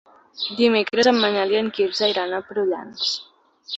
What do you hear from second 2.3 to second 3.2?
a Prullans.